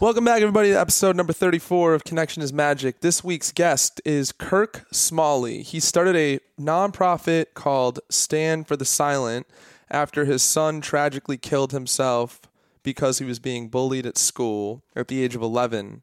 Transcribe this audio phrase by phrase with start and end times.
[0.00, 3.00] Welcome back, everybody, to episode number 34 of Connection is Magic.
[3.00, 5.62] This week's guest is Kirk Smalley.
[5.62, 9.48] He started a nonprofit called Stand for the Silent
[9.90, 12.40] after his son tragically killed himself
[12.84, 16.02] because he was being bullied at school at the age of 11.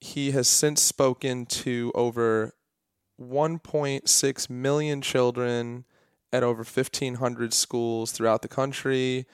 [0.00, 2.54] He has since spoken to over
[3.20, 5.84] 1.6 million children
[6.32, 9.26] at over 1,500 schools throughout the country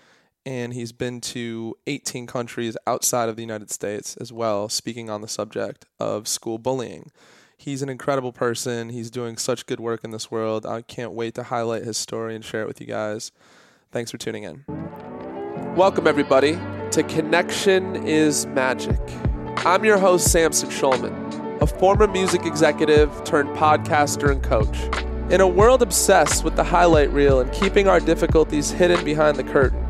[0.44, 5.20] and he's been to 18 countries outside of the United States as well, speaking on
[5.20, 7.10] the subject of school bullying.
[7.56, 8.88] He's an incredible person.
[8.88, 10.66] He's doing such good work in this world.
[10.66, 13.30] I can't wait to highlight his story and share it with you guys.
[13.92, 14.64] Thanks for tuning in.
[15.76, 16.58] Welcome, everybody,
[16.90, 18.98] to Connection is Magic.
[19.64, 24.76] I'm your host, Samson Schulman, a former music executive turned podcaster and coach.
[25.32, 29.44] In a world obsessed with the highlight reel and keeping our difficulties hidden behind the
[29.44, 29.81] curtain,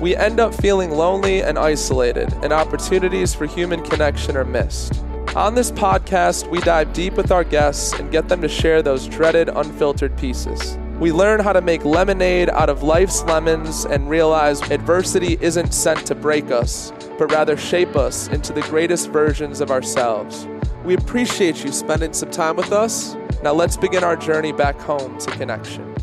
[0.00, 5.02] we end up feeling lonely and isolated, and opportunities for human connection are missed.
[5.36, 9.08] On this podcast, we dive deep with our guests and get them to share those
[9.08, 10.78] dreaded, unfiltered pieces.
[11.00, 16.06] We learn how to make lemonade out of life's lemons and realize adversity isn't sent
[16.06, 20.46] to break us, but rather shape us into the greatest versions of ourselves.
[20.84, 23.16] We appreciate you spending some time with us.
[23.42, 25.93] Now let's begin our journey back home to connection.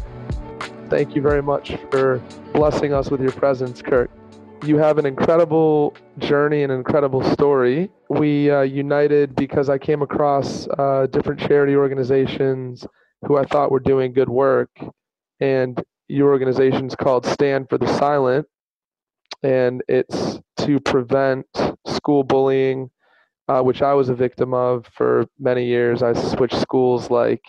[0.92, 4.12] Thank you very much for blessing us with your presence, Kirk.
[4.66, 7.90] You have an incredible journey and incredible story.
[8.10, 12.86] We uh, united because I came across uh, different charity organizations
[13.26, 14.70] who I thought were doing good work.
[15.40, 18.46] And your organization is called Stand for the Silent.
[19.44, 21.48] And it's to prevent
[21.88, 22.90] school bullying,
[23.48, 26.04] uh, which I was a victim of for many years.
[26.04, 27.44] I switched schools like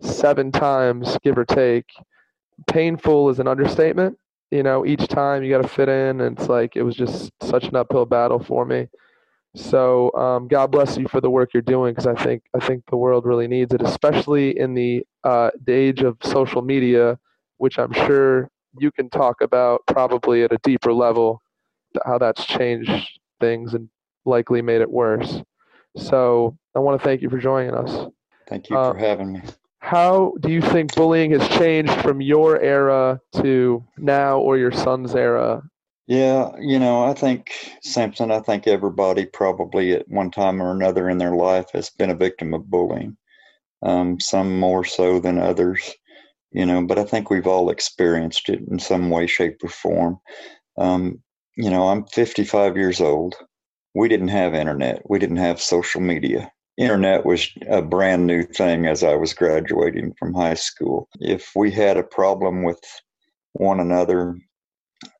[0.00, 1.86] seven times, give or take.
[2.66, 4.18] Painful is an understatement
[4.54, 7.32] you know, each time you got to fit in, and it's like it was just
[7.42, 8.86] such an uphill battle for me.
[9.56, 12.84] So um, God bless you for the work you're doing because I think I think
[12.88, 17.18] the world really needs it, especially in the uh, the age of social media,
[17.56, 21.42] which I'm sure you can talk about probably at a deeper level
[22.04, 23.88] how that's changed things and
[24.24, 25.42] likely made it worse.
[25.96, 28.06] So I want to thank you for joining us.
[28.48, 29.42] Thank you uh, for having me
[29.84, 35.14] how do you think bullying has changed from your era to now or your son's
[35.14, 35.62] era?
[36.06, 37.50] Yeah, you know, I think,
[37.82, 42.08] Samson, I think everybody probably at one time or another in their life has been
[42.08, 43.18] a victim of bullying,
[43.82, 45.92] um, some more so than others,
[46.50, 50.18] you know, but I think we've all experienced it in some way, shape, or form.
[50.78, 51.22] Um,
[51.58, 53.34] you know, I'm 55 years old.
[53.94, 58.86] We didn't have internet, we didn't have social media internet was a brand new thing
[58.86, 61.08] as I was graduating from high school.
[61.20, 62.80] If we had a problem with
[63.52, 64.36] one another,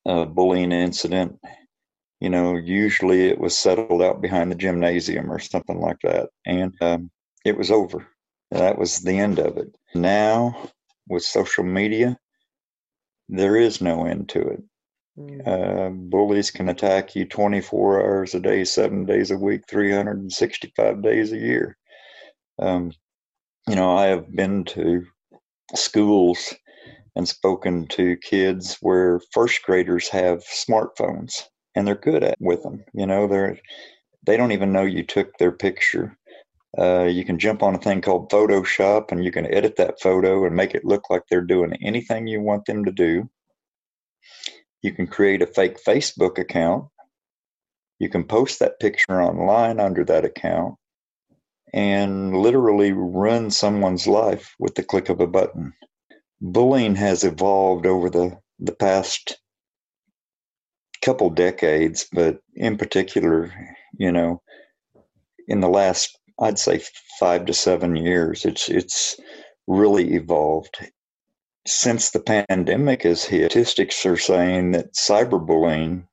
[0.06, 1.38] a bullying incident,
[2.20, 6.30] you know, usually it was settled out behind the gymnasium or something like that.
[6.46, 7.10] And um,
[7.44, 8.06] it was over.
[8.50, 9.74] That was the end of it.
[9.94, 10.70] Now,
[11.08, 12.16] with social media,
[13.28, 14.62] there is no end to it.
[15.18, 15.46] Mm.
[15.46, 21.32] Uh, bullies can attack you 24 hours a day, seven days a week, 365 days
[21.32, 21.76] a year.
[22.58, 22.92] Um,
[23.68, 25.06] you know, I have been to
[25.74, 26.54] schools
[27.16, 31.44] and spoken to kids where first graders have smartphones
[31.74, 32.84] and they're good at with them.
[32.92, 33.58] You know, they're
[34.26, 36.16] they don't even know you took their picture.
[36.76, 40.44] Uh, you can jump on a thing called Photoshop and you can edit that photo
[40.44, 43.28] and make it look like they're doing anything you want them to do.
[44.84, 46.88] You can create a fake Facebook account.
[47.98, 50.74] You can post that picture online under that account
[51.72, 55.72] and literally run someone's life with the click of a button.
[56.42, 59.38] Bullying has evolved over the, the past
[61.00, 63.54] couple decades, but in particular,
[63.98, 64.42] you know,
[65.48, 66.82] in the last I'd say
[67.18, 69.18] five to seven years, it's it's
[69.66, 70.76] really evolved
[71.66, 76.06] since the pandemic has hit, statistics are saying that cyberbullying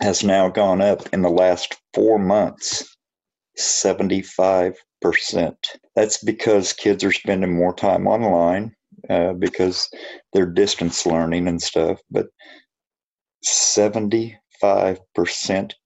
[0.00, 2.96] has now gone up in the last four months
[3.58, 4.74] 75%.
[5.94, 8.74] That's because kids are spending more time online
[9.08, 9.88] uh, because
[10.32, 12.00] they're distance learning and stuff.
[12.10, 12.28] But
[13.46, 14.38] 75%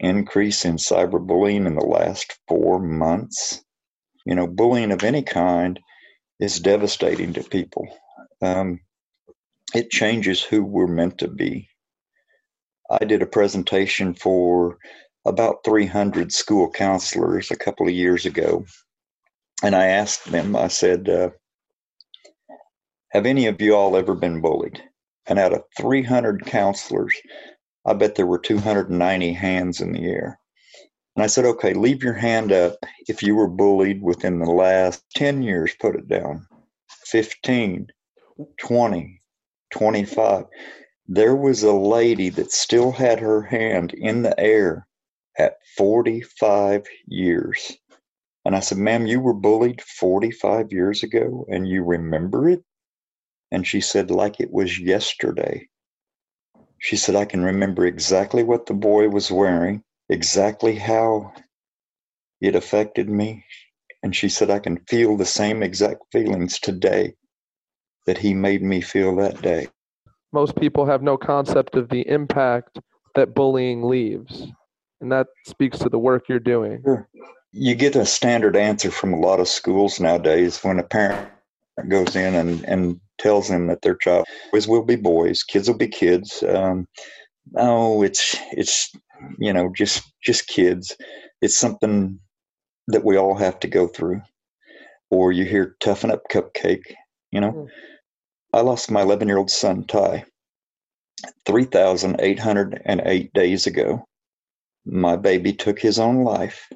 [0.01, 3.63] increase in cyberbullying in the last four months.
[4.25, 5.79] You know, bullying of any kind
[6.41, 7.87] is devastating to people.
[8.41, 8.81] Um,
[9.75, 11.69] it changes who we're meant to be.
[12.91, 14.79] I did a presentation for
[15.27, 18.65] about 300 school counselors a couple of years ago.
[19.63, 21.31] And I asked them, I said, uh,
[23.11, 24.83] Have any of you all ever been bullied?
[25.27, 27.15] And out of 300 counselors,
[27.87, 30.39] I bet there were 290 hands in the air.
[31.17, 35.05] And I said, okay, leave your hand up if you were bullied within the last
[35.15, 36.47] 10 years, put it down.
[37.07, 37.87] 15,
[38.59, 39.23] 20,
[39.75, 40.45] 25.
[41.09, 44.87] There was a lady that still had her hand in the air
[45.37, 47.77] at 45 years.
[48.45, 52.63] And I said, ma'am, you were bullied 45 years ago and you remember it?
[53.51, 55.69] And she said, like it was yesterday.
[56.79, 61.33] She said, I can remember exactly what the boy was wearing, exactly how
[62.41, 63.45] it affected me.
[64.05, 67.15] And she said, I can feel the same exact feelings today
[68.07, 69.69] that he made me feel that day.
[70.33, 72.79] Most people have no concept of the impact
[73.15, 74.49] that bullying leaves.
[75.01, 76.83] And that speaks to the work you're doing.
[76.85, 77.09] Sure.
[77.53, 81.31] You get a standard answer from a lot of schools nowadays when a parent
[81.89, 85.77] goes in and, and tells them that their child boys will be boys, kids will
[85.77, 86.43] be kids.
[86.43, 86.87] Um,
[87.57, 88.93] oh, it's it's
[89.39, 90.97] you know just just kids.
[91.41, 92.19] It's something
[92.89, 94.23] that we all have to go through.
[95.11, 96.95] Or you hear toughen up cupcake.
[97.31, 97.69] You know, mm.
[98.55, 100.27] I lost my 11 year old son Ty
[101.45, 104.05] 3,808 days ago.
[104.85, 106.71] My baby took his own life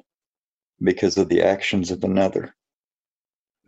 [0.83, 2.53] because of the actions of another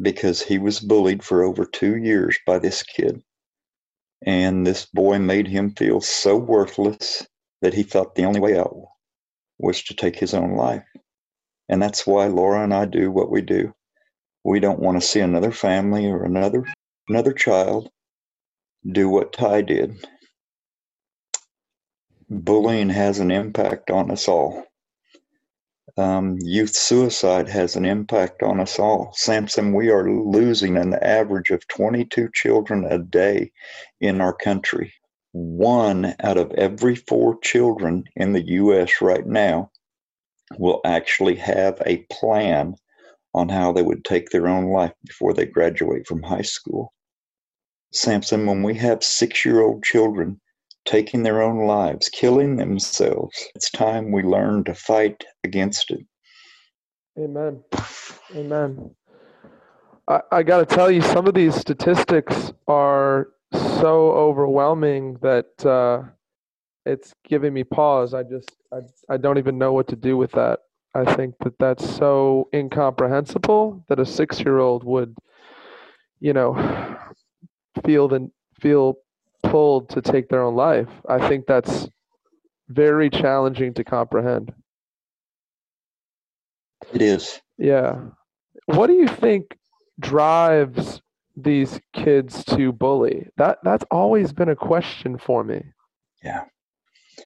[0.01, 3.23] because he was bullied for over two years by this kid.
[4.25, 7.25] And this boy made him feel so worthless
[7.61, 8.75] that he thought the only way out
[9.57, 10.83] was to take his own life.
[11.69, 13.73] And that's why Laura and I do what we do.
[14.43, 16.65] We don't want to see another family or another
[17.07, 17.89] another child
[18.89, 20.05] do what Ty did.
[22.29, 24.65] Bullying has an impact on us all.
[25.97, 29.11] Um, youth suicide has an impact on us all.
[29.15, 33.51] Samson, we are losing an average of 22 children a day
[33.99, 34.93] in our country.
[35.33, 39.01] One out of every four children in the U.S.
[39.01, 39.71] right now
[40.57, 42.75] will actually have a plan
[43.33, 46.93] on how they would take their own life before they graduate from high school.
[47.93, 50.39] Samson, when we have six year old children
[50.85, 53.47] taking their own lives, killing themselves.
[53.55, 56.05] It's time we learn to fight against it.
[57.19, 57.63] Amen.
[58.35, 58.95] Amen.
[60.07, 66.03] I, I got to tell you, some of these statistics are so overwhelming that uh,
[66.85, 68.13] it's giving me pause.
[68.13, 68.79] I just, I,
[69.09, 70.59] I don't even know what to do with that.
[70.93, 75.15] I think that that's so incomprehensible that a six year old would,
[76.19, 76.90] you know,
[77.85, 78.29] feel the
[78.59, 78.95] feel
[79.43, 80.89] pulled to take their own life.
[81.07, 81.89] I think that's
[82.69, 84.53] very challenging to comprehend.
[86.93, 87.39] It is.
[87.57, 87.99] Yeah.
[88.65, 89.57] What do you think
[89.99, 91.01] drives
[91.35, 93.27] these kids to bully?
[93.37, 95.63] That that's always been a question for me.
[96.23, 96.45] Yeah.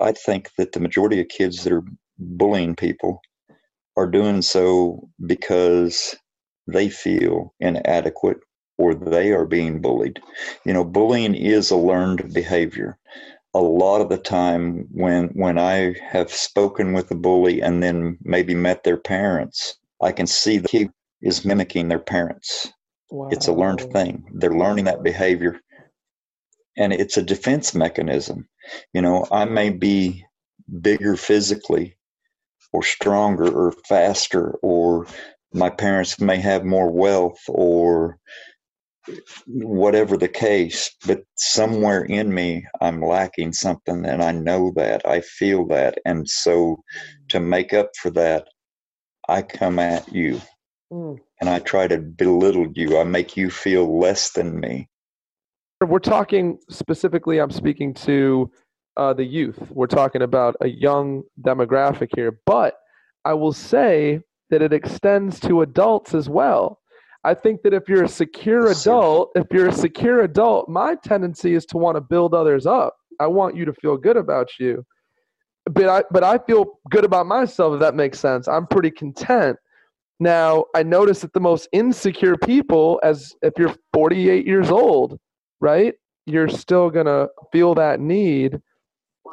[0.01, 1.83] I think that the majority of kids that are
[2.17, 3.21] bullying people
[3.97, 6.15] are doing so because
[6.67, 8.37] they feel inadequate
[8.77, 10.21] or they are being bullied.
[10.65, 12.97] You know, bullying is a learned behavior.
[13.53, 18.17] A lot of the time when when I have spoken with a bully and then
[18.21, 20.91] maybe met their parents, I can see the kid
[21.21, 22.71] is mimicking their parents.
[23.09, 23.29] Wow.
[23.31, 24.25] It's a learned thing.
[24.33, 25.59] They're learning that behavior.
[26.77, 28.49] And it's a defense mechanism.
[28.93, 30.25] You know, I may be
[30.81, 31.97] bigger physically
[32.73, 35.07] or stronger or faster or
[35.53, 38.17] my parents may have more wealth or
[39.47, 45.21] whatever the case, but somewhere in me, I'm lacking something, and I know that, I
[45.21, 45.99] feel that.
[46.05, 46.77] And so
[47.29, 48.47] to make up for that,
[49.27, 50.41] I come at you
[50.91, 51.17] mm.
[51.39, 52.97] and I try to belittle you.
[52.97, 54.89] I make you feel less than me.
[55.81, 58.51] We're talking specifically, I'm speaking to
[58.97, 59.59] uh, the youth.
[59.71, 62.77] We're talking about a young demographic here, but
[63.25, 66.79] I will say that it extends to adults as well
[67.25, 71.55] I think that if you're a secure adult, if you're a secure adult, my tendency
[71.55, 72.95] is to want to build others up.
[73.19, 74.85] I want you to feel good about you.
[75.65, 78.47] But I but I feel good about myself if that makes sense.
[78.47, 79.57] I'm pretty content.
[80.19, 85.19] Now, I notice that the most insecure people as if you're 48 years old,
[85.59, 85.95] right?
[86.27, 88.59] You're still going to feel that need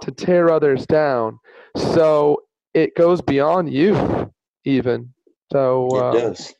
[0.00, 1.38] to tear others down.
[1.76, 2.38] So
[2.72, 4.28] it goes beyond youth
[4.64, 5.12] even.
[5.52, 6.54] So uh, it does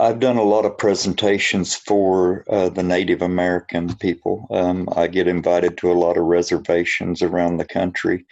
[0.00, 4.46] I've done a lot of presentations for uh, the Native American people.
[4.50, 8.26] Um, I get invited to a lot of reservations around the country,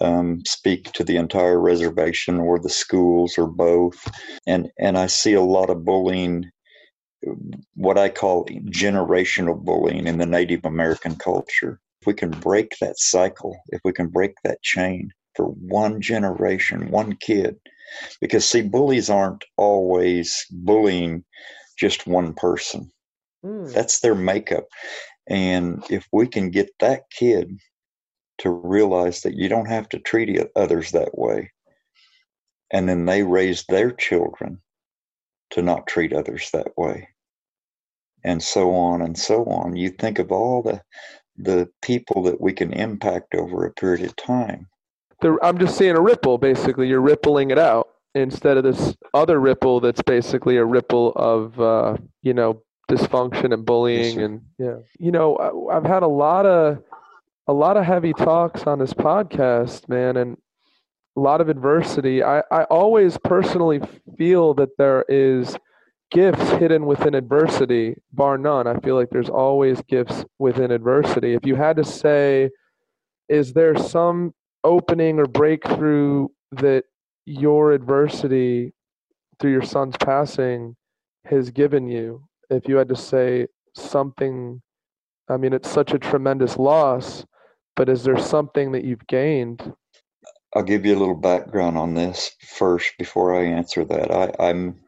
[0.00, 4.06] um, speak to the entire reservation or the schools or both,
[4.46, 6.50] and and I see a lot of bullying,
[7.74, 11.80] what I call generational bullying in the Native American culture.
[12.02, 16.90] If we can break that cycle, if we can break that chain for one generation,
[16.90, 17.56] one kid
[18.20, 21.24] Because, see, bullies aren't always bullying
[21.78, 22.90] just one person,
[23.44, 23.72] mm.
[23.72, 24.64] that's their makeup.
[25.28, 27.58] And if we can get that kid
[28.38, 31.52] to realize that you don't have to treat others that way,
[32.70, 34.60] and then they raise their children
[35.50, 37.08] to not treat others that way,
[38.24, 39.76] and so on and so on.
[39.76, 40.82] You think of all the
[41.38, 44.66] the people that we can impact over a period of time.
[45.20, 46.38] The, I'm just seeing a ripple.
[46.38, 51.60] Basically, you're rippling it out instead of this other ripple that's basically a ripple of
[51.60, 54.76] uh, you know dysfunction and bullying yes, and yeah.
[54.98, 56.82] You know, I, I've had a lot of
[57.46, 60.36] a lot of heavy talks on this podcast, man, and
[61.16, 62.22] a lot of adversity.
[62.22, 63.80] I, I always personally
[64.16, 65.56] feel that there is
[66.10, 68.66] gifts hidden within adversity, bar none.
[68.66, 71.34] I feel like there's always gifts within adversity.
[71.34, 72.50] If you had to say,
[73.28, 74.34] is there some
[74.66, 76.84] opening or breakthrough that
[77.24, 78.72] your adversity
[79.38, 80.76] through your son's passing
[81.24, 82.22] has given you?
[82.50, 84.60] If you had to say something,
[85.28, 87.24] I mean, it's such a tremendous loss,
[87.76, 89.72] but is there something that you've gained?
[90.54, 94.10] I'll give you a little background on this first before I answer that.
[94.10, 94.80] I, I'm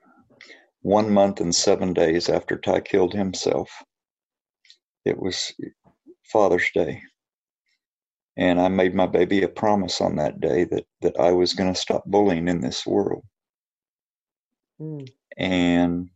[0.82, 3.70] one month and seven days after Ty killed himself.
[5.04, 5.52] It was
[6.32, 7.02] Father's Day.
[8.38, 11.72] And I made my baby a promise on that day that, that I was going
[11.72, 13.24] to stop bullying in this world.
[14.80, 15.08] Mm.
[15.36, 16.10] And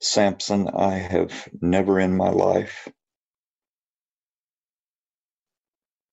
[0.00, 2.88] Samson, I have never in my life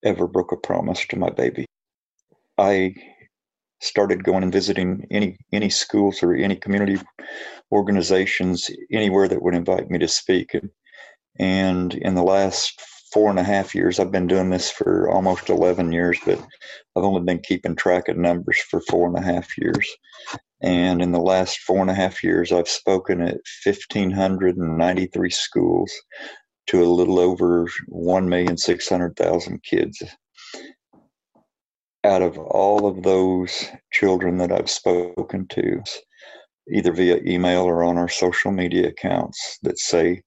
[0.04, 1.66] ever broke a promise to my baby.
[2.58, 2.96] I
[3.82, 6.98] started going and visiting any any schools or any community
[7.72, 10.70] organizations anywhere that would invite me to speak and,
[11.40, 12.82] and in the last
[13.16, 13.98] four and a half years.
[13.98, 18.18] I've been doing this for almost 11 years but i've only been keeping track of
[18.18, 19.90] numbers for four and a half years.
[20.62, 25.94] And in the last four and a half years i've spoken at 1593 schools
[26.68, 30.04] to a little over 1,600,000 kids.
[32.04, 35.82] Out of all of those children that I've spoken to,
[36.70, 40.22] either via email or on our social media accounts, that say,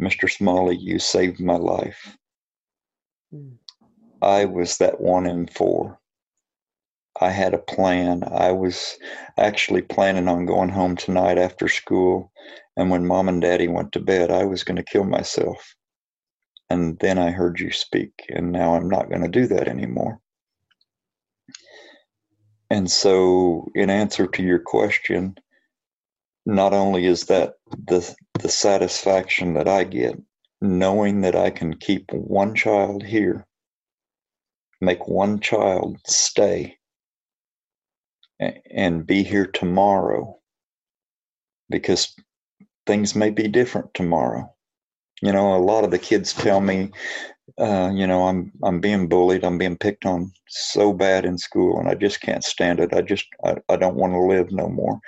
[0.00, 0.30] Mr.
[0.30, 2.16] Smalley, you saved my life.
[3.32, 3.56] Mm.
[4.20, 5.98] I was that one in four.
[7.20, 8.24] I had a plan.
[8.24, 8.96] I was
[9.36, 12.32] actually planning on going home tonight after school.
[12.76, 15.74] And when mom and daddy went to bed, I was going to kill myself.
[16.70, 20.20] And then I heard you speak, and now I'm not going to do that anymore.
[22.70, 25.36] And so, in answer to your question,
[26.46, 27.54] not only is that
[27.86, 30.16] the the satisfaction that I get
[30.60, 33.46] knowing that I can keep one child here,
[34.80, 36.78] make one child stay
[38.38, 40.38] and be here tomorrow
[41.68, 42.14] because
[42.86, 44.52] things may be different tomorrow.
[45.20, 46.90] You know, a lot of the kids tell me
[47.58, 49.44] uh, you know, I'm I'm being bullied.
[49.44, 52.94] I'm being picked on so bad in school, and I just can't stand it.
[52.94, 54.98] I just I, I don't want to live no more.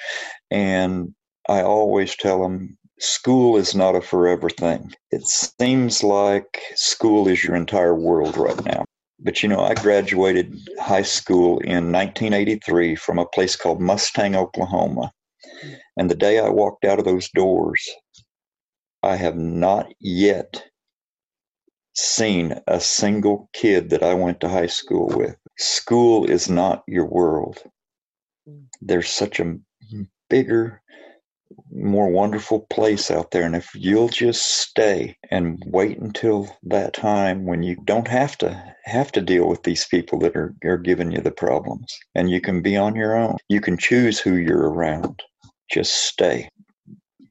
[0.51, 1.15] And
[1.49, 4.93] I always tell them, school is not a forever thing.
[5.11, 8.85] It seems like school is your entire world right now.
[9.21, 15.13] But you know, I graduated high school in 1983 from a place called Mustang, Oklahoma.
[15.97, 17.89] And the day I walked out of those doors,
[19.03, 20.65] I have not yet
[21.95, 25.37] seen a single kid that I went to high school with.
[25.59, 27.63] School is not your world.
[28.49, 28.65] Mm.
[28.81, 29.57] There's such a
[30.29, 30.83] bigger,
[31.73, 33.45] more wonderful place out there.
[33.45, 38.75] And if you'll just stay and wait until that time when you don't have to
[38.85, 42.41] have to deal with these people that are, are giving you the problems and you
[42.41, 43.37] can be on your own.
[43.49, 45.23] You can choose who you're around.
[45.71, 46.49] Just stay.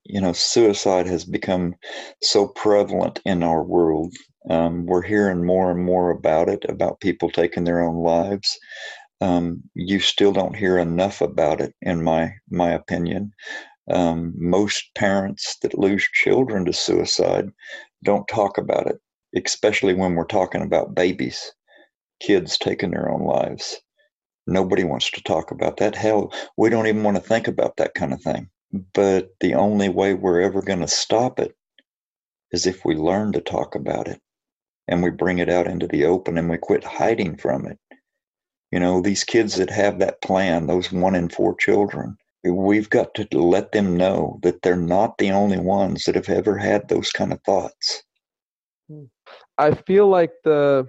[0.04, 1.76] You know, suicide has become
[2.22, 4.14] so prevalent in our world
[4.50, 8.58] um, we're hearing more and more about it, about people taking their own lives.
[9.22, 13.32] Um, you still don't hear enough about it, in my my opinion.
[13.90, 17.50] Um, most parents that lose children to suicide
[18.04, 19.00] don't talk about it,
[19.36, 21.54] especially when we're talking about babies,
[22.22, 23.82] kids taking their own lives.
[24.48, 25.96] Nobody wants to talk about that.
[25.96, 28.50] Hell, we don't even want to think about that kind of thing.
[28.94, 31.56] But the only way we're ever going to stop it
[32.52, 34.22] is if we learn to talk about it
[34.88, 37.78] and we bring it out into the open and we quit hiding from it.
[38.72, 43.14] You know, these kids that have that plan, those one in four children, we've got
[43.16, 47.10] to let them know that they're not the only ones that have ever had those
[47.12, 48.04] kind of thoughts.
[48.90, 49.06] Hmm.
[49.58, 50.86] I feel like the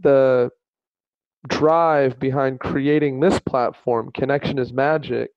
[0.00, 0.50] the
[1.48, 5.30] drive behind creating this platform, Connection is Magic,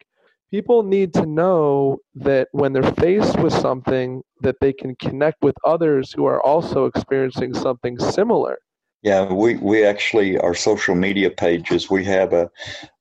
[0.51, 5.55] people need to know that when they're faced with something that they can connect with
[5.63, 8.59] others who are also experiencing something similar
[9.03, 12.49] yeah, we, we actually, our social media pages, we have a,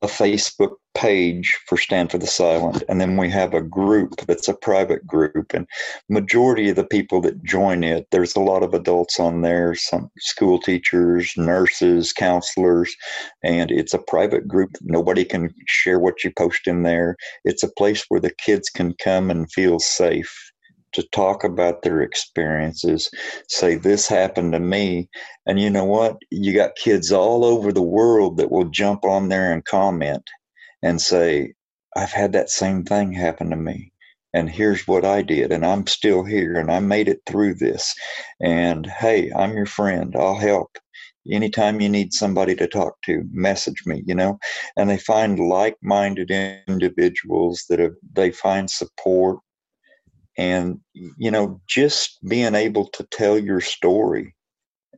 [0.02, 4.48] a Facebook page for Stand for the Silent, and then we have a group that's
[4.48, 5.54] a private group.
[5.54, 5.64] And
[6.08, 10.10] majority of the people that join it, there's a lot of adults on there, some
[10.18, 12.92] school teachers, nurses, counselors,
[13.44, 14.70] and it's a private group.
[14.82, 17.16] Nobody can share what you post in there.
[17.44, 20.51] It's a place where the kids can come and feel safe
[20.92, 23.10] to talk about their experiences,
[23.48, 25.08] say, This happened to me.
[25.46, 26.16] And you know what?
[26.30, 30.28] You got kids all over the world that will jump on there and comment
[30.82, 31.54] and say,
[31.96, 33.92] I've had that same thing happen to me.
[34.34, 35.52] And here's what I did.
[35.52, 37.94] And I'm still here and I made it through this.
[38.40, 40.14] And hey, I'm your friend.
[40.16, 40.78] I'll help
[41.30, 44.38] anytime you need somebody to talk to message me you know
[44.76, 46.30] and they find like-minded
[46.66, 49.38] individuals that have, they find support
[50.38, 54.34] and you know just being able to tell your story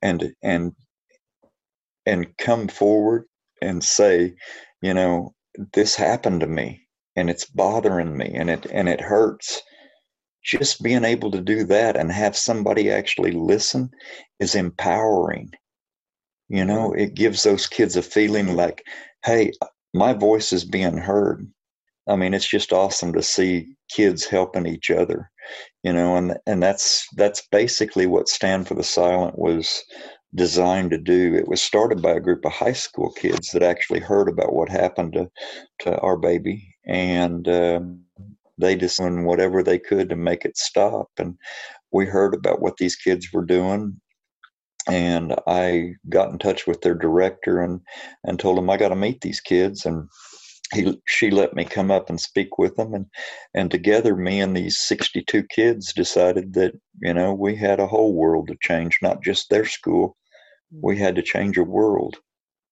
[0.02, 0.72] and and
[2.06, 3.24] and come forward
[3.62, 4.34] and say
[4.82, 5.34] you know
[5.72, 6.84] this happened to me
[7.16, 9.62] and it's bothering me and it and it hurts.
[10.44, 13.90] Just being able to do that and have somebody actually listen
[14.40, 15.50] is empowering.
[16.48, 18.84] You know it gives those kids a feeling like
[19.24, 19.52] hey
[19.94, 21.46] my voice is being heard
[22.06, 25.30] I mean, it's just awesome to see kids helping each other,
[25.82, 29.82] you know, and and that's that's basically what Stand for the Silent was
[30.34, 31.34] designed to do.
[31.34, 34.68] It was started by a group of high school kids that actually heard about what
[34.68, 35.30] happened to
[35.80, 38.00] to our baby, and um,
[38.58, 41.08] they just did whatever they could to make it stop.
[41.18, 41.36] And
[41.90, 43.98] we heard about what these kids were doing,
[44.88, 47.80] and I got in touch with their director and
[48.24, 50.08] and told him I got to meet these kids and
[50.74, 52.94] he she let me come up and speak with them.
[52.94, 53.06] And
[53.54, 58.14] and together me and these 62 kids decided that you know we had a whole
[58.14, 60.16] world to change not just their school.
[60.70, 61.04] We mm-hmm.
[61.04, 62.18] had to change a world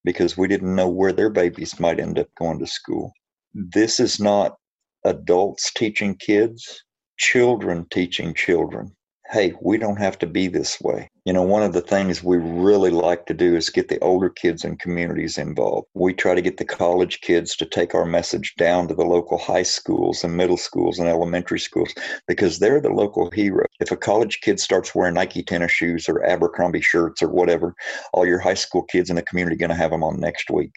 [0.05, 3.13] because we didn't know where their babies might end up going to school.
[3.55, 4.57] This is not
[5.05, 6.83] adults teaching kids
[7.23, 8.97] children teaching children.
[9.31, 11.09] Hey, we don't have to be this way.
[11.25, 14.29] You know, one of the things we really like to do is get the older
[14.29, 15.87] kids and communities involved.
[15.95, 19.39] We try to get the college kids to take our message down to the local
[19.39, 21.95] high schools and middle schools and elementary schools
[22.27, 23.67] because they're the local hero.
[23.79, 27.77] If a college kid starts wearing Nike tennis shoes or Abercrombie shirts or whatever,
[28.13, 30.51] all your high school kids in the community are going to have them on next
[30.51, 30.73] week.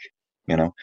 [0.47, 0.75] You know,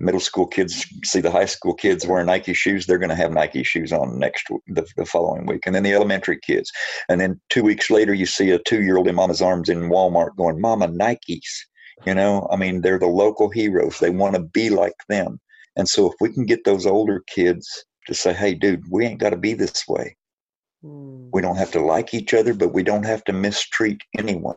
[0.00, 3.32] middle school kids see the high school kids wearing Nike shoes; they're going to have
[3.32, 6.72] Nike shoes on next the, the following week, and then the elementary kids,
[7.08, 10.60] and then two weeks later, you see a two-year-old in mama's arms in Walmart going,
[10.60, 11.64] "Mama, Nikes."
[12.04, 14.00] You know, I mean, they're the local heroes.
[14.00, 15.40] They want to be like them,
[15.76, 19.20] and so if we can get those older kids to say, "Hey, dude, we ain't
[19.20, 20.16] got to be this way."
[20.82, 21.28] Hmm.
[21.32, 24.56] We don't have to like each other, but we don't have to mistreat anyone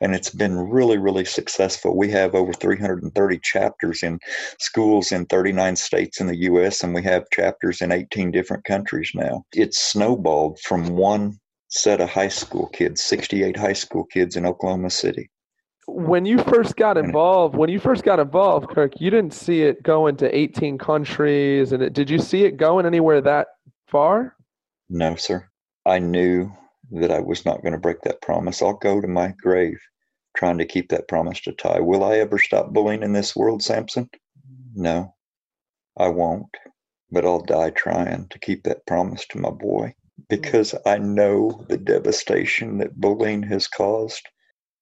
[0.00, 1.96] and it's been really really successful.
[1.96, 4.18] We have over 330 chapters in
[4.58, 9.10] schools in 39 states in the us and we have chapters in 18 different countries
[9.14, 9.44] now.
[9.52, 14.90] It's snowballed from one set of high school kids 68 high school kids in oklahoma
[14.90, 15.30] city.
[15.86, 19.82] When you first got involved when you first got involved kirk you didn't see it
[19.82, 23.48] going to 18 countries and it, did you see it going anywhere that
[23.88, 24.36] far?
[24.88, 25.48] No sir.
[25.86, 26.52] I knew
[27.00, 28.62] that I was not going to break that promise.
[28.62, 29.80] I'll go to my grave
[30.36, 31.80] trying to keep that promise to Ty.
[31.80, 34.10] Will I ever stop bullying in this world, Samson?
[34.74, 35.14] No,
[35.98, 36.56] I won't.
[37.10, 39.94] But I'll die trying to keep that promise to my boy
[40.28, 44.26] because I know the devastation that bullying has caused.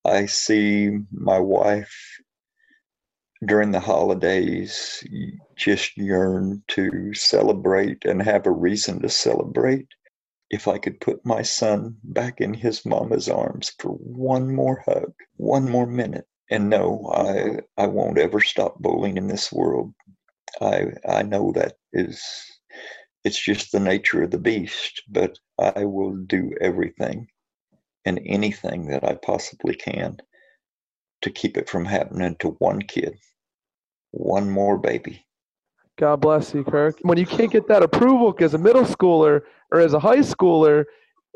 [0.05, 1.95] I see my wife
[3.47, 5.05] during the holidays
[5.57, 9.89] just yearn to celebrate and have a reason to celebrate
[10.53, 15.15] if I could put my son back in his mama's arms for one more hug,
[15.37, 16.27] one more minute.
[16.51, 19.95] And no, I I won't ever stop bowling in this world.
[20.61, 22.23] I I know that is
[23.25, 27.29] it's just the nature of the beast, but I will do everything
[28.05, 30.19] and anything that I possibly can
[31.23, 33.17] to keep it from happening to one kid,
[34.11, 35.25] one more baby.
[35.99, 36.99] God bless you, Kirk.
[37.03, 40.85] When you can't get that approval as a middle schooler or as a high schooler,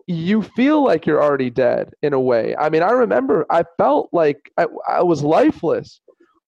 [0.06, 2.54] you feel like you're already dead in a way.
[2.56, 6.00] I mean, I remember I felt like I, I was lifeless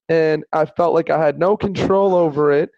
[0.07, 2.71] and I felt like I had no control over it.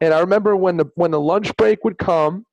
[0.00, 2.44] And I remember when the when the lunch break would come,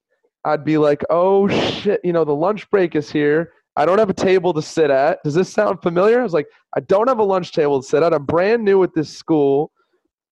[0.46, 4.10] I'd be like, "Oh shit, you know, the lunch break is here." I don't have
[4.10, 5.20] a table to sit at.
[5.24, 6.20] Does this sound familiar?
[6.20, 8.14] I was like, I don't have a lunch table to sit at.
[8.14, 9.72] I'm brand new at this school.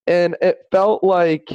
[0.07, 1.49] And it felt like,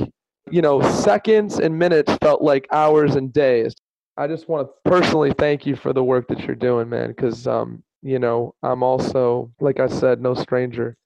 [0.50, 3.74] you know, seconds and minutes felt like hours and days.
[4.16, 7.46] I just want to personally thank you for the work that you're doing, man, because,
[7.46, 10.96] um, you know, I'm also, like I said, no stranger.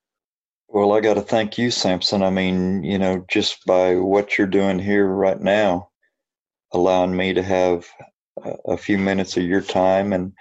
[0.68, 2.22] Well, I got to thank you, Samson.
[2.22, 5.88] I mean, you know, just by what you're doing here right now,
[6.72, 7.86] allowing me to have
[8.66, 10.32] a few minutes of your time and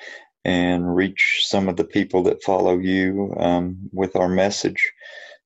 [0.44, 4.92] and reach some of the people that follow you um, with our message.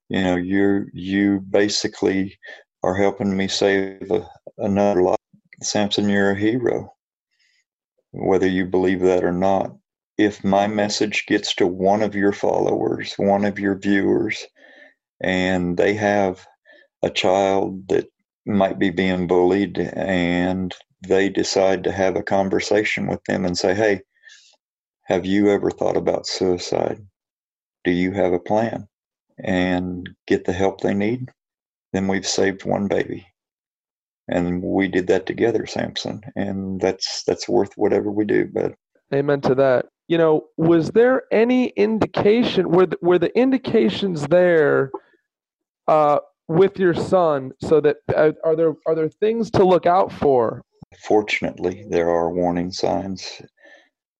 [0.10, 2.38] You know, you you basically
[2.84, 5.18] are helping me save a, another life.
[5.62, 6.94] Samson, you're a hero,
[8.12, 9.76] whether you believe that or not.
[10.18, 14.46] If my message gets to one of your followers, one of your viewers,
[15.22, 16.46] and they have
[17.04, 18.08] a child that
[18.46, 20.74] might be being bullied and
[21.08, 24.02] they decide to have a conversation with them and say, Hey,
[25.04, 27.06] have you ever thought about suicide?
[27.84, 28.88] Do you have a plan?
[29.44, 31.30] And get the help they need?
[31.94, 33.26] Then we've saved one baby.
[34.28, 36.22] And we did that together, Samson.
[36.36, 38.50] And that's that's worth whatever we do.
[38.52, 38.74] But
[39.14, 39.88] Amen to that.
[40.08, 44.92] You know, was there any indication were the, were the indications there
[45.88, 50.12] uh, with your son so that uh, are there are there things to look out
[50.12, 50.64] for
[51.00, 53.42] Fortunately, there are warning signs,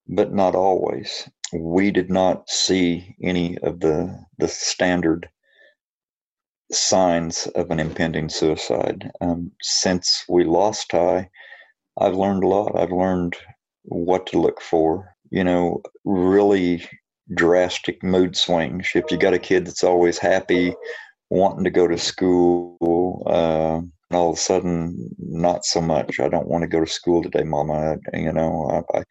[0.08, 1.28] but not always.
[1.52, 5.28] We did not see any of the, the standard
[6.72, 9.10] signs of an impending suicide.
[9.20, 11.28] Um, since we lost Ty,
[11.98, 12.78] I've learned a lot.
[12.78, 13.36] I've learned
[13.84, 15.14] what to look for.
[15.30, 16.86] You know, really
[17.34, 18.90] drastic mood swings.
[18.94, 20.74] If you got a kid that's always happy,
[21.30, 23.80] wanting to go to school, uh,
[24.14, 27.44] all of a sudden not so much i don't want to go to school today
[27.44, 29.02] mama you know I, I,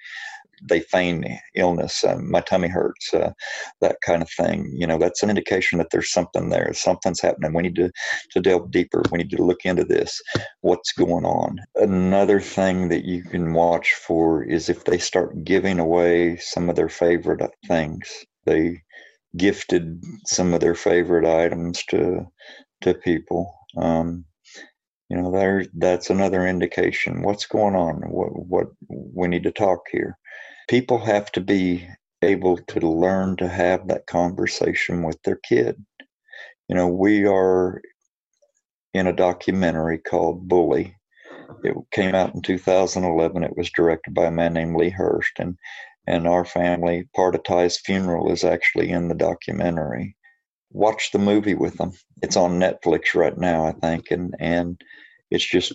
[0.62, 3.32] they feign illness uh, my tummy hurts uh,
[3.80, 4.72] that kind of thing.
[4.74, 6.74] You know that's an indication that there's something there.
[6.74, 7.54] Something's happening.
[7.54, 7.92] We need to,
[8.32, 9.04] to delve deeper.
[9.12, 10.22] We need to look into this.
[10.62, 11.60] What's going on?
[11.76, 16.76] Another thing that you can watch for is if they start giving away some of
[16.76, 18.08] their favorite things.
[18.46, 18.82] They
[19.38, 22.28] gifted some of their favorite items to
[22.82, 23.54] to people.
[23.78, 24.26] Um,
[25.10, 27.22] you know there that's another indication.
[27.22, 27.98] What's going on?
[28.10, 30.18] What what we need to talk here
[30.72, 31.86] people have to be
[32.22, 35.76] able to learn to have that conversation with their kid.
[36.70, 37.82] You know we are
[38.94, 40.96] in a documentary called bully.
[41.66, 45.58] It came out in 2011 it was directed by a man named Lee Hirsch and
[46.08, 50.16] and our family part of ty's funeral is actually in the documentary.
[50.72, 51.92] Watch the movie with them.
[52.24, 54.80] It's on Netflix right now, I think, and and
[55.30, 55.74] it's just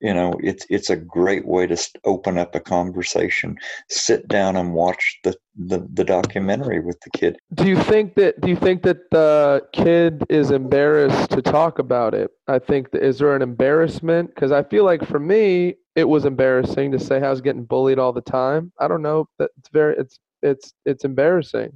[0.00, 3.56] you know it's it's a great way to open up a conversation
[3.88, 8.40] sit down and watch the, the the documentary with the kid do you think that
[8.40, 13.02] do you think that the kid is embarrassed to talk about it i think that,
[13.02, 17.22] is there an embarrassment because i feel like for me it was embarrassing to say
[17.22, 20.74] i was getting bullied all the time i don't know that it's very it's it's
[20.84, 21.72] it's embarrassing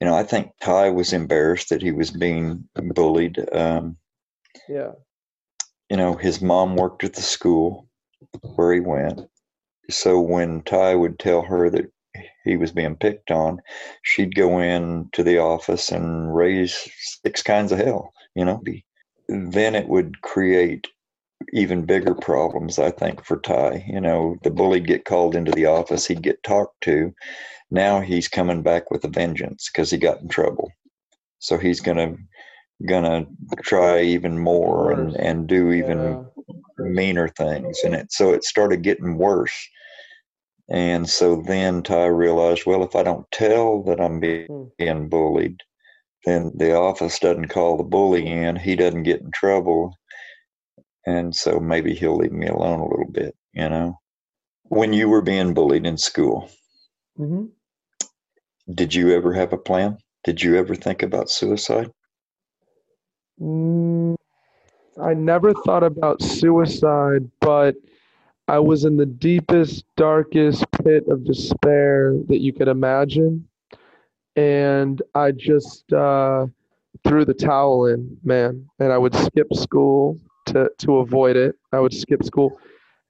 [0.00, 3.44] you know, I think Ty was embarrassed that he was being bullied.
[3.52, 3.96] Um,
[4.68, 4.92] yeah.
[5.90, 7.88] You know, his mom worked at the school
[8.42, 9.22] where he went.
[9.90, 11.90] So when Ty would tell her that
[12.44, 13.60] he was being picked on,
[14.02, 16.88] she'd go in to the office and raise
[17.24, 18.62] six kinds of hell, you know.
[19.28, 20.86] Then it would create
[21.52, 23.84] even bigger problems, I think, for Ty.
[23.88, 27.14] You know, the bully'd get called into the office, he'd get talked to,
[27.70, 30.72] now he's coming back with a vengeance because he got in trouble.
[31.38, 32.16] So he's gonna
[32.86, 33.26] gonna
[33.62, 36.54] try even more and, and do even yeah.
[36.78, 37.78] meaner things.
[37.84, 39.56] And it so it started getting worse.
[40.70, 45.06] And so then Ty realized, well, if I don't tell that I'm being, hmm.
[45.08, 45.60] bullied,
[46.24, 48.56] then the office doesn't call the bully in.
[48.56, 49.94] He doesn't get in trouble.
[51.06, 53.98] And so maybe he'll leave me alone a little bit, you know.
[54.64, 56.50] When you were being bullied in school,
[57.18, 57.46] mm-hmm.
[58.72, 59.96] Did you ever have a plan?
[60.24, 61.90] Did you ever think about suicide?
[63.40, 64.16] Mm,
[65.00, 67.76] I never thought about suicide, but
[68.48, 73.46] I was in the deepest, darkest pit of despair that you could imagine.
[74.36, 76.46] And I just uh,
[77.04, 78.68] threw the towel in, man.
[78.78, 81.56] And I would skip school to, to avoid it.
[81.72, 82.58] I would skip school.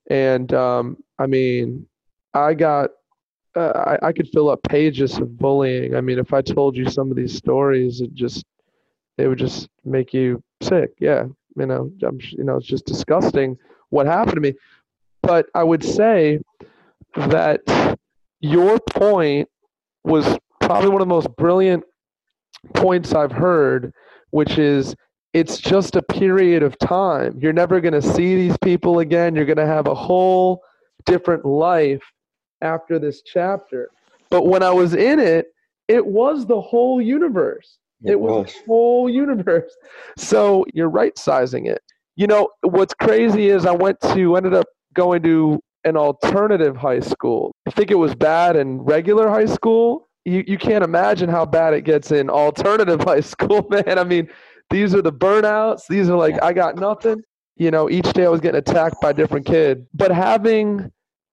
[0.09, 1.87] And um, I mean,
[2.33, 2.91] I got
[3.55, 5.95] uh, I, I could fill up pages of bullying.
[5.95, 8.45] I mean, if I told you some of these stories, it just
[9.19, 10.91] it would just make you sick.
[10.99, 13.57] Yeah, you know, I'm, you know, it's just disgusting
[13.89, 14.53] what happened to me.
[15.21, 16.39] But I would say
[17.15, 17.97] that
[18.39, 19.49] your point
[20.03, 21.83] was probably one of the most brilliant
[22.73, 23.93] points I've heard,
[24.31, 24.95] which is
[25.33, 27.37] it's just a period of time.
[27.39, 29.35] You're never going to see these people again.
[29.35, 30.61] You're going to have a whole
[31.05, 32.01] different life
[32.61, 33.89] after this chapter.
[34.29, 35.47] But when I was in it,
[35.87, 37.77] it was the whole universe.
[38.03, 38.45] It, it was.
[38.45, 39.75] was the whole universe.
[40.17, 41.81] So you're right sizing it.
[42.15, 46.99] You know, what's crazy is I went to, ended up going to an alternative high
[46.99, 47.53] school.
[47.67, 50.09] I think it was bad in regular high school.
[50.25, 53.97] You, you can't imagine how bad it gets in alternative high school, man.
[53.97, 54.29] I mean,
[54.69, 55.87] these are the burnouts.
[55.87, 57.21] These are like, I got nothing.
[57.55, 59.85] You know, each day I was getting attacked by a different kid.
[59.93, 60.91] But having,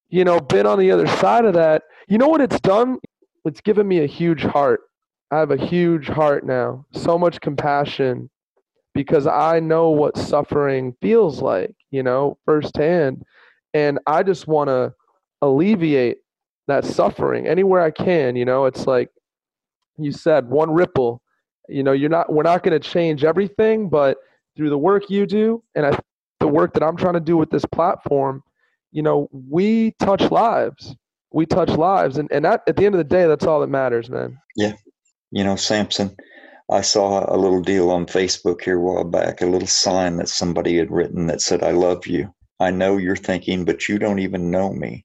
[0.08, 2.98] you know, been on the other side of that, you know what it's done?
[3.44, 4.80] It's given me a huge heart.
[5.30, 6.86] I have a huge heart now.
[6.92, 8.30] So much compassion
[8.94, 13.24] because I know what suffering feels like, you know, firsthand.
[13.74, 14.94] And I just want to
[15.42, 16.18] alleviate
[16.68, 18.36] that suffering anywhere I can.
[18.36, 19.10] You know, it's like
[19.98, 21.22] you said, one ripple.
[21.68, 22.32] You know, you're not.
[22.32, 24.18] We're not going to change everything, but
[24.56, 25.98] through the work you do and I,
[26.40, 28.42] the work that I'm trying to do with this platform,
[28.92, 30.94] you know, we touch lives.
[31.32, 33.66] We touch lives, and and that, at the end of the day, that's all that
[33.66, 34.38] matters, man.
[34.54, 34.72] Yeah,
[35.36, 36.16] you know, Samson.
[36.72, 40.30] I saw a little deal on Facebook here a while back, a little sign that
[40.30, 42.32] somebody had written that said, I love you.
[42.58, 45.04] I know you're thinking, but you don't even know me.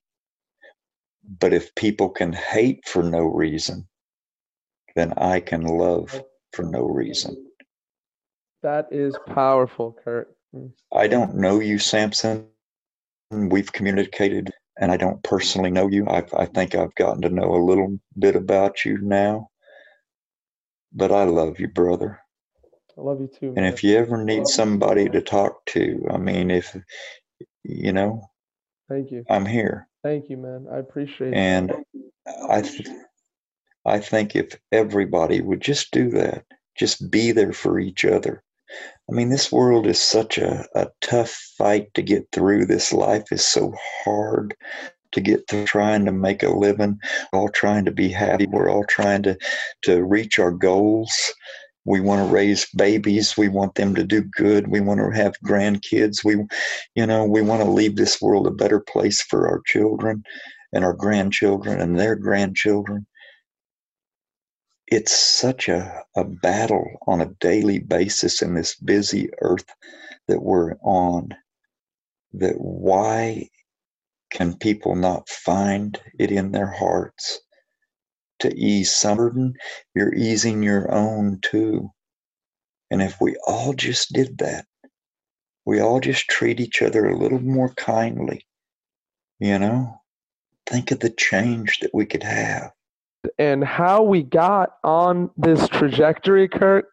[1.41, 3.89] But if people can hate for no reason,
[4.95, 7.35] then I can love for no reason.
[8.63, 10.33] That is powerful, Kirk.
[10.93, 12.47] I don't know you, Samson.
[13.31, 16.07] We've communicated, and I don't personally know you.
[16.07, 19.50] I, I think I've gotten to know a little bit about you now.
[20.93, 22.19] But I love you, brother.
[22.97, 23.53] I love you too.
[23.55, 26.75] And if you ever need somebody to talk to, I mean, if
[27.63, 28.21] you know,
[28.89, 29.23] thank you.
[29.29, 29.87] I'm here.
[30.03, 30.67] Thank you, man.
[30.71, 31.85] I appreciate and it.
[32.25, 32.87] And I, th-
[33.85, 36.45] I think if everybody would just do that,
[36.77, 38.43] just be there for each other.
[39.09, 42.65] I mean, this world is such a, a tough fight to get through.
[42.65, 43.73] This life is so
[44.03, 44.55] hard
[45.11, 46.99] to get through trying to make a living,
[47.33, 48.47] all trying to be happy.
[48.47, 49.37] We're all trying to,
[49.83, 51.33] to reach our goals.
[51.85, 53.35] We want to raise babies.
[53.37, 54.67] We want them to do good.
[54.67, 56.23] We want to have grandkids.
[56.23, 56.35] We,
[56.95, 60.23] you know, we want to leave this world a better place for our children
[60.73, 63.07] and our grandchildren and their grandchildren.
[64.87, 69.73] It's such a, a battle on a daily basis in this busy earth
[70.27, 71.33] that we're on
[72.33, 73.49] that why
[74.31, 77.41] can people not find it in their hearts
[78.39, 79.53] to ease some burden?
[79.93, 81.91] You're easing your own too.
[82.89, 84.65] And if we all just did that,
[85.65, 88.45] we all just treat each other a little more kindly,
[89.39, 90.01] you know,
[90.67, 92.71] think of the change that we could have.
[93.37, 96.85] And how we got on this trajectory, Kirk,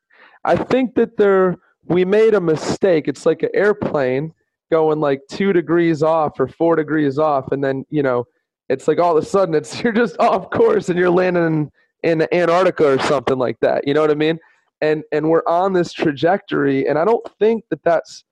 [0.45, 3.09] I think that there we made a mistake.
[3.09, 4.35] It's like an airplane
[4.71, 8.25] going like two degrees off or four degrees off, and then you know
[8.69, 11.71] it's like all of a sudden it's you're just off course and you're landing
[12.03, 13.87] in, in Antarctica or something like that.
[13.87, 14.39] You know what I mean?
[14.81, 18.25] And and we're on this trajectory, and I don't think that that's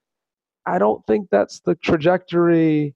[0.67, 2.95] I don't think that's the trajectory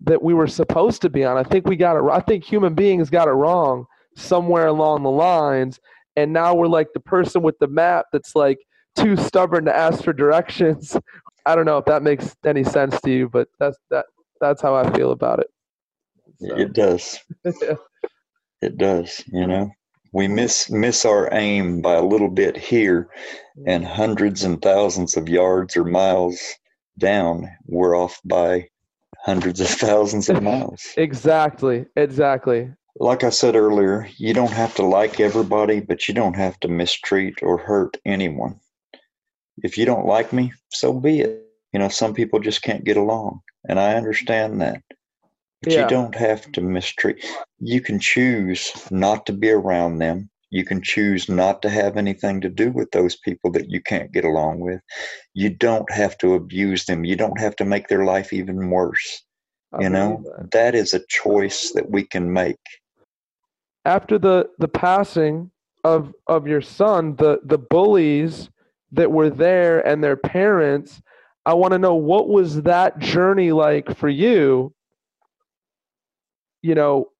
[0.00, 1.36] that we were supposed to be on.
[1.36, 2.10] I think we got it.
[2.10, 5.80] I think human beings got it wrong somewhere along the lines,
[6.16, 8.58] and now we're like the person with the map that's like
[8.96, 10.96] too stubborn to ask for directions
[11.46, 14.06] I don't know if that makes any sense to you, but that's that
[14.40, 15.48] that's how I feel about it.
[16.40, 16.56] So.
[16.56, 17.18] It does.
[17.44, 17.74] yeah.
[18.62, 19.22] It does.
[19.26, 19.72] You know,
[20.14, 23.10] we miss miss our aim by a little bit here,
[23.66, 26.40] and hundreds and thousands of yards or miles
[26.96, 28.68] down, we're off by
[29.18, 30.82] hundreds of thousands of miles.
[30.96, 31.84] exactly.
[31.96, 32.72] Exactly.
[32.96, 36.68] Like I said earlier, you don't have to like everybody, but you don't have to
[36.68, 38.60] mistreat or hurt anyone
[39.62, 41.40] if you don't like me, so be it.
[41.72, 44.82] You know, some people just can't get along, and I understand that.
[45.62, 45.82] But yeah.
[45.82, 47.24] you don't have to mistreat.
[47.58, 50.30] You can choose not to be around them.
[50.50, 54.12] You can choose not to have anything to do with those people that you can't
[54.12, 54.80] get along with.
[55.32, 57.04] You don't have to abuse them.
[57.04, 59.24] You don't have to make their life even worse.
[59.72, 60.50] I you know, that.
[60.52, 62.60] that is a choice that we can make.
[63.84, 65.50] After the the passing
[65.82, 68.50] of of your son, the the bullies
[68.94, 71.02] that were there and their parents.
[71.46, 74.74] I want to know what was that journey like for you?
[76.62, 77.10] You know,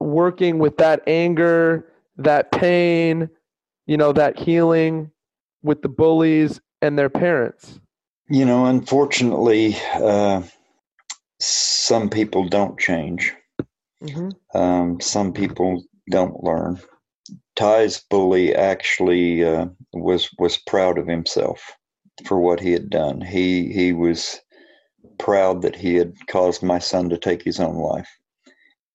[0.00, 3.28] working with that anger, that pain,
[3.86, 5.10] you know, that healing
[5.62, 7.80] with the bullies and their parents.
[8.28, 10.42] You know, unfortunately, uh,
[11.40, 13.34] some people don't change.
[14.02, 14.58] Mm-hmm.
[14.58, 16.80] Um, some people don't learn.
[17.56, 21.76] Ty's bully actually uh, was was proud of himself
[22.26, 23.20] for what he had done.
[23.20, 24.40] He he was
[25.18, 28.08] proud that he had caused my son to take his own life.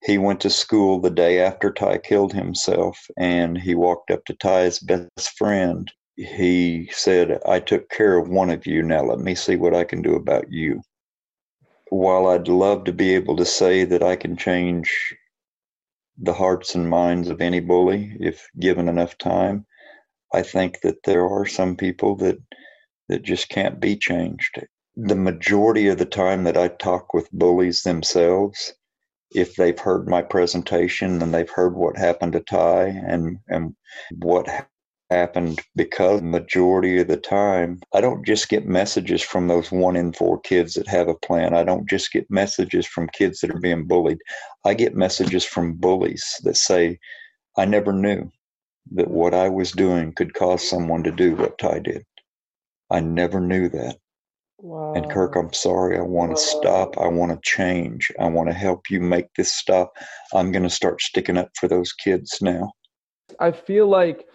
[0.04, 4.34] He went to school the day after Ty killed himself, and he walked up to
[4.34, 5.90] Ty's best friend.
[6.16, 8.84] He said, "I took care of one of you.
[8.84, 10.82] Now let me see what I can do about you."
[11.90, 15.16] While I'd love to be able to say that I can change
[16.22, 19.66] the hearts and minds of any bully if given enough time.
[20.34, 22.38] I think that there are some people that
[23.08, 24.64] that just can't be changed.
[24.96, 28.74] The majority of the time that I talk with bullies themselves,
[29.32, 33.76] if they've heard my presentation and they've heard what happened to Ty and and
[34.20, 34.48] what
[35.10, 40.14] happened because majority of the time i don't just get messages from those one in
[40.14, 41.54] four kids that have a plan.
[41.54, 44.20] I don't just get messages from kids that are being bullied.
[44.66, 47.00] I get messages from bullies that say
[47.58, 48.30] i never knew
[48.92, 52.04] that what i was doing could cause someone to do what ty did.
[52.90, 53.98] I never knew that.
[54.62, 54.94] Wow.
[54.94, 55.98] and kirk i'm sorry.
[55.98, 56.60] I want to wow.
[56.60, 56.98] stop.
[56.98, 58.12] I want to change.
[58.20, 59.94] I want to help you make this stop.
[60.34, 62.74] I'm going to start sticking up for those kids now.
[63.40, 64.28] I feel like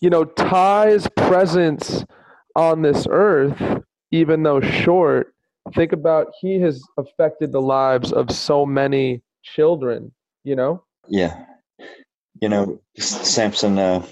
[0.00, 2.04] you know, Ty's presence
[2.54, 5.34] on this earth, even though short,
[5.74, 10.12] think about he has affected the lives of so many children,
[10.44, 10.82] you know?
[11.08, 11.44] Yeah.
[12.40, 14.06] You know, Samson, uh,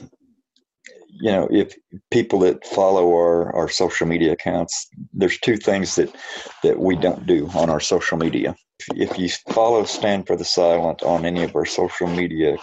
[1.20, 1.74] you know, if
[2.10, 6.14] people that follow our, our social media accounts, there's two things that,
[6.62, 8.54] that we don't do on our social media.
[8.94, 12.56] If you follow Stand for the Silent on any of our social media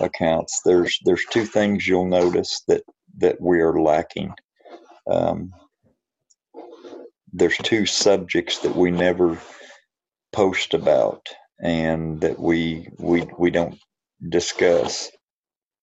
[0.00, 2.82] accounts, there's there's two things you'll notice that
[3.18, 4.32] that we are lacking.
[5.10, 5.52] Um,
[7.32, 9.38] there's two subjects that we never
[10.32, 11.28] post about
[11.62, 13.78] and that we we we don't
[14.28, 15.10] discuss.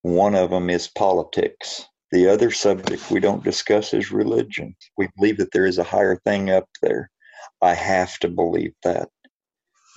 [0.02, 1.86] One of them is politics.
[2.12, 4.76] The other subject we don't discuss is religion.
[4.96, 7.10] We believe that there is a higher thing up there.
[7.62, 9.08] I have to believe that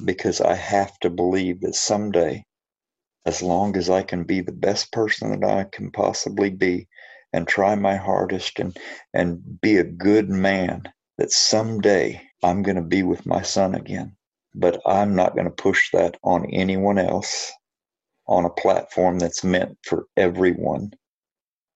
[0.05, 2.43] because I have to believe that someday
[3.25, 6.87] as long as I can be the best person that I can possibly be
[7.33, 8.77] and try my hardest and
[9.13, 10.83] and be a good man
[11.17, 14.15] that someday I'm going to be with my son again.
[14.55, 17.51] But I'm not going to push that on anyone else
[18.27, 20.91] on a platform that's meant for everyone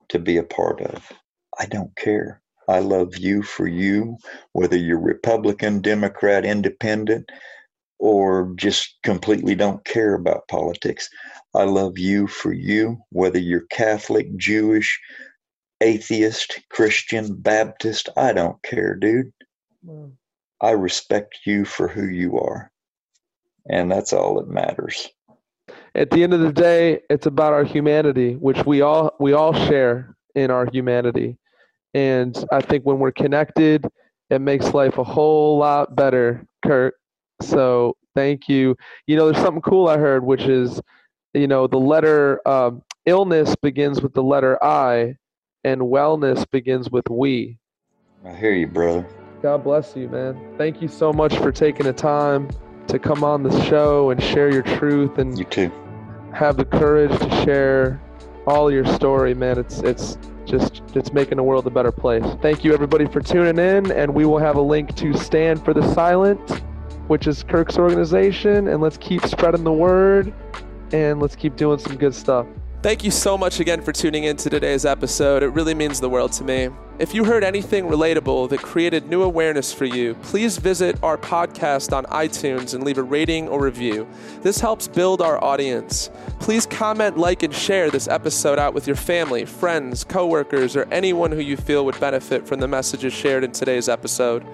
[0.10, 1.12] to be a part of.
[1.60, 2.42] I don't care.
[2.68, 4.18] I love you for you
[4.54, 7.30] whether you're Republican Democrat independent
[8.04, 11.10] or just completely don't care about politics.
[11.56, 15.00] I love you for you, whether you're Catholic, Jewish,
[15.80, 18.10] atheist, Christian, Baptist.
[18.18, 19.32] I don't care, dude.
[20.60, 22.70] I respect you for who you are.
[23.70, 25.08] And that's all that matters.
[25.96, 29.54] At the end of the day, it's about our humanity, which we all we all
[29.54, 31.38] share in our humanity.
[31.94, 33.88] And I think when we're connected,
[34.30, 36.96] it makes life a whole lot better, Kurt.
[37.42, 38.76] So thank you.
[39.08, 40.82] You know, there's something cool I heard, which is,
[41.34, 45.16] you know, the letter um, illness begins with the letter I,
[45.64, 47.58] and wellness begins with we.
[48.26, 49.06] I hear you, brother.
[49.42, 50.40] God bless you, man.
[50.58, 52.50] Thank you so much for taking the time
[52.88, 55.72] to come on the show and share your truth and you too.
[56.34, 58.02] Have the courage to share
[58.48, 59.58] all your story, man.
[59.58, 62.24] It's it's just it's making the world a better place.
[62.42, 65.74] Thank you everybody for tuning in and we will have a link to Stand for
[65.74, 66.40] the Silent
[67.08, 70.34] which is Kirk's organization, and let's keep spreading the word
[70.92, 72.46] and let's keep doing some good stuff.
[72.84, 75.42] Thank you so much again for tuning in to today's episode.
[75.42, 76.68] It really means the world to me.
[77.00, 81.96] If you heard anything relatable that created new awareness for you, please visit our podcast
[81.96, 84.06] on iTunes and leave a rating or review.
[84.42, 86.12] This helps build our audience.
[86.42, 91.32] Please comment, like, and share this episode out with your family, friends, coworkers, or anyone
[91.32, 94.46] who you feel would benefit from the messages shared in today's episode.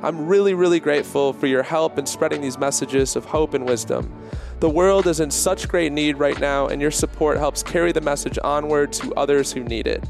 [0.00, 4.12] I'm really, really grateful for your help in spreading these messages of hope and wisdom.
[4.60, 8.00] The world is in such great need right now, and your support helps carry the
[8.00, 10.04] message onward to others who need it.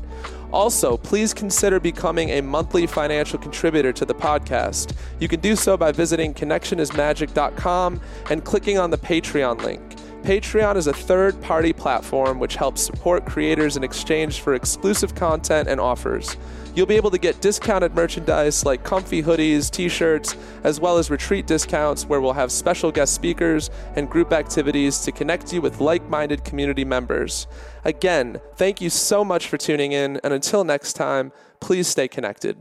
[0.53, 4.95] Also, please consider becoming a monthly financial contributor to the podcast.
[5.21, 9.98] You can do so by visiting connectionismagic.com and clicking on the Patreon link.
[10.23, 15.69] Patreon is a third party platform which helps support creators in exchange for exclusive content
[15.69, 16.37] and offers.
[16.75, 21.11] You'll be able to get discounted merchandise like comfy hoodies, t shirts, as well as
[21.11, 25.81] retreat discounts where we'll have special guest speakers and group activities to connect you with
[25.81, 27.47] like minded community members.
[27.85, 32.59] Again, thank you so much for tuning in, and until next time, please stay connected.